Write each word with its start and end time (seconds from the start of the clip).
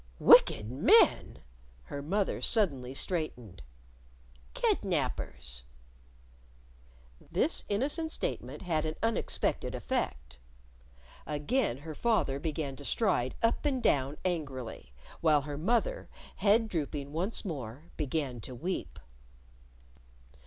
"Wicked 0.17 0.71
men?" 0.71 1.43
Her 1.83 2.01
mother 2.01 2.41
suddenly 2.41 2.95
straightened. 2.95 3.61
"Kidnapers." 4.55 5.61
This 7.29 7.63
innocent 7.69 8.11
statement 8.11 8.63
had 8.63 8.83
an 8.83 8.95
unexpected 9.03 9.75
effect. 9.75 10.39
Again 11.27 11.77
her 11.77 11.93
father 11.93 12.39
began 12.39 12.75
to 12.77 12.83
stride 12.83 13.35
up 13.43 13.63
and 13.63 13.83
down 13.83 14.17
angrily, 14.25 14.91
while 15.19 15.41
her 15.43 15.55
mother, 15.55 16.09
head 16.37 16.67
drooping 16.67 17.11
once 17.13 17.45
more, 17.45 17.91
began 17.95 18.41
to 18.41 18.55
weep. 18.55 18.97